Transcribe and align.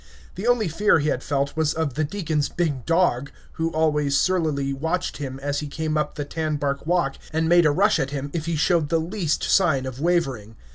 The 0.33 0.47
only 0.47 0.67
fear 0.67 0.97
he 0.97 1.09
had 1.09 1.21
felt 1.21 1.55
was 1.55 1.75
of 1.75 1.93
the 1.93 2.03
deacon's 2.03 2.49
big 2.49 2.87
dog, 2.87 3.29
who 3.51 3.69
always 3.69 4.17
surlily 4.17 4.73
watched 4.73 5.17
him 5.17 5.39
as 5.43 5.59
he 5.59 5.67
came 5.67 5.95
up 5.95 6.15
the 6.15 6.25
tan 6.25 6.55
bark 6.55 6.87
walk, 6.87 7.17
and 7.31 7.47
made 7.47 7.67
a 7.67 7.71
rush 7.71 7.99
at 7.99 8.09
him 8.09 8.31
if 8.33 8.47
he 8.47 8.55
showed 8.55 8.89
the 8.89 8.97
least 8.97 9.43
sign 9.43 9.85
of 9.85 10.01
wavering. 10.01 10.55